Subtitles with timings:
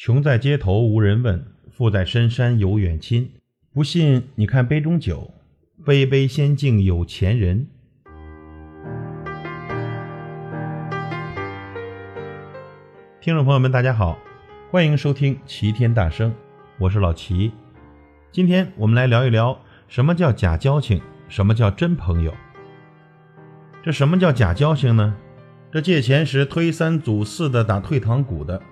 [0.00, 3.32] 穷在街头无人问，富在深山有远亲。
[3.74, 5.34] 不信你看杯中酒，
[5.84, 7.66] 杯杯先敬有钱人。
[13.20, 14.16] 听众朋友们，大家好，
[14.70, 16.32] 欢迎收听齐天大圣，
[16.78, 17.50] 我是老齐。
[18.30, 19.58] 今天我们来聊一聊
[19.88, 22.32] 什么叫假交情，什么叫真朋友。
[23.82, 25.16] 这什么叫假交情呢？
[25.72, 28.62] 这借钱时推三阻四的打退堂鼓的，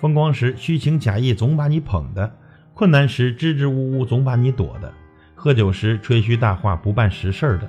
[0.00, 2.36] 风光时虚情假意总把你捧的，
[2.72, 4.92] 困难时支支吾吾总把你躲的，
[5.34, 7.68] 喝酒时吹嘘大话不办实事的。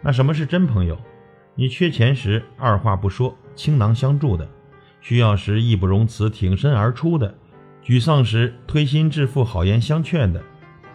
[0.00, 0.96] 那什么是真朋友？
[1.54, 4.48] 你缺钱时二话不说倾囊相助的，
[5.00, 7.34] 需要时义不容辞挺身而出的，
[7.84, 10.40] 沮丧时推心置腹好言相劝的，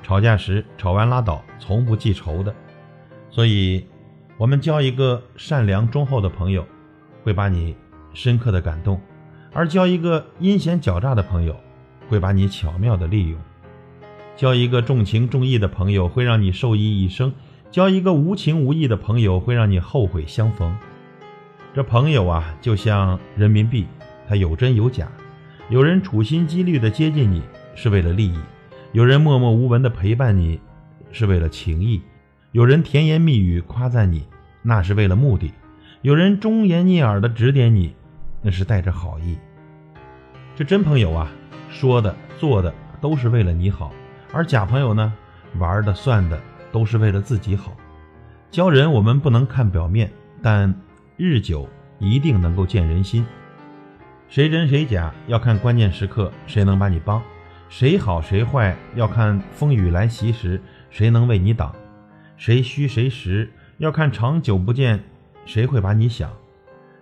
[0.01, 2.55] 吵架时吵完拉倒从不记仇的。
[3.29, 3.85] 所以，
[4.37, 6.65] 我们交一个善良忠厚的朋友。
[7.23, 7.75] 会把你
[8.13, 9.01] 深刻的感动，
[9.55, 11.55] 而交一个阴险狡诈的朋友，
[12.09, 13.39] 会把你巧妙的利用；
[14.35, 17.31] 交一个重情重义的朋友，会让你受益一生；
[17.71, 20.77] 交一个无情无义的朋友，会让你后悔相逢。
[21.73, 23.87] 这朋友啊，就像人民币，
[24.27, 25.07] 它有真有假。
[25.69, 27.41] 有人处心积虑的接近你，
[27.75, 28.37] 是为了利益；
[28.91, 30.59] 有人默默无闻的陪伴你，
[31.13, 32.01] 是为了情谊；
[32.51, 34.25] 有人甜言蜜语夸赞你，
[34.61, 35.53] 那是为了目的。
[36.01, 37.95] 有人忠言逆耳的指点你，
[38.41, 39.37] 那是带着好意。
[40.57, 41.29] 这真朋友啊，
[41.69, 43.91] 说的做的都是为了你好；
[44.31, 45.13] 而假朋友呢，
[45.59, 47.75] 玩的算的都是为了自己好。
[48.51, 50.09] 交人我们不能看表面，
[50.41, 50.73] 但
[51.17, 51.67] 日久
[51.99, 53.25] 一定能够见人心。
[54.29, 57.21] 谁真谁假要看关键时刻谁能把你帮，
[57.67, 61.75] 谁好谁坏要看风雨来袭时谁能为你挡，
[62.37, 65.03] 谁虚谁实要看长久不见。
[65.45, 66.31] 谁会把你想？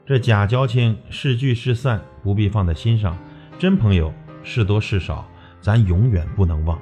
[0.07, 3.15] 这假交情是聚是散，不必放在心上。
[3.59, 5.25] 真朋友是多是少，
[5.61, 6.77] 咱永远不能忘。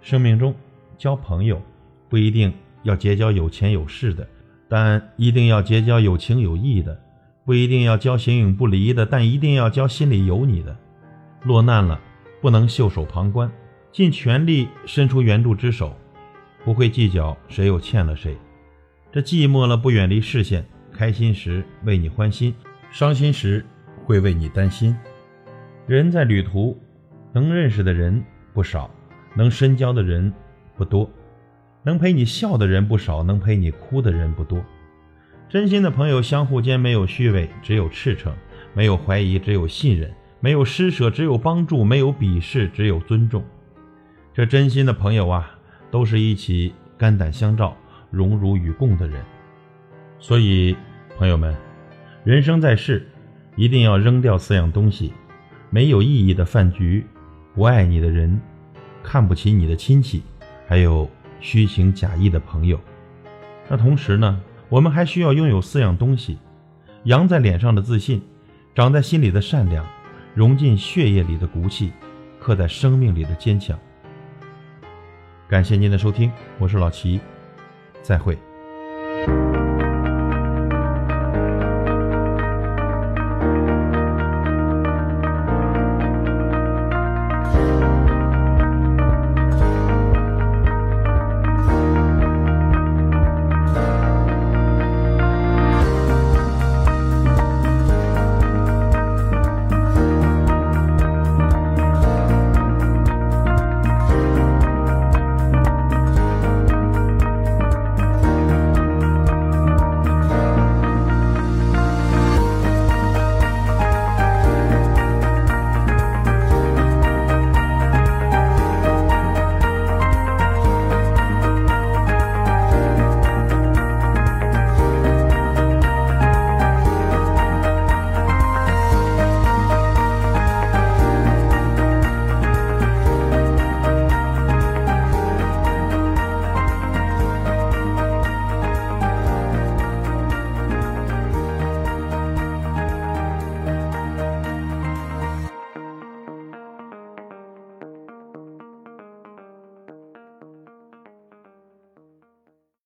[0.00, 0.54] 生命中
[0.98, 1.62] 交朋友
[2.08, 4.26] 不一定要结交有钱有势的，
[4.68, 6.94] 但一定要结交有情有义的；
[7.44, 10.76] 不一定要交形影不离的，但一定要交心里有你的。
[11.44, 12.00] 落难了
[12.40, 13.50] 不能袖手旁观，
[13.92, 15.96] 尽全力伸出援助之手，
[16.64, 18.36] 不会计较谁又欠了谁。
[19.12, 20.66] 这寂寞了不远离视线。
[20.92, 22.52] 开心时为你欢心，
[22.90, 23.64] 伤心时
[24.04, 24.94] 会为你担心。
[25.86, 26.78] 人在旅途，
[27.32, 28.90] 能认识的人不少，
[29.34, 30.32] 能深交的人
[30.76, 31.10] 不多，
[31.82, 34.64] 能陪你笑的人不少，能陪你哭的人不多。
[35.48, 38.32] 真心的朋友，相互间没有虚伪，只有赤诚；
[38.72, 40.08] 没有怀疑，只有信任；
[40.40, 43.44] 没有施舍，只有帮助；没有鄙视，只有尊重。
[44.32, 45.58] 这真心的朋友啊，
[45.90, 47.76] 都是一起肝胆相照、
[48.10, 49.22] 荣辱与共的人。
[50.18, 50.76] 所以。
[51.18, 51.54] 朋友们，
[52.24, 53.06] 人生在世，
[53.54, 55.12] 一定要扔掉四样东西：
[55.70, 57.06] 没有意义的饭局，
[57.54, 58.40] 不爱你的人，
[59.02, 60.22] 看不起你的亲戚，
[60.66, 61.08] 还有
[61.40, 62.78] 虚情假意的朋友。
[63.68, 66.38] 那同时呢，我们还需要拥有四样东西：
[67.04, 68.20] 扬在脸上的自信，
[68.74, 69.86] 长在心里的善良，
[70.34, 71.92] 融进血液里的骨气，
[72.40, 73.78] 刻在生命里的坚强。
[75.48, 77.20] 感谢您的收听，我是老齐，
[78.02, 78.36] 再会。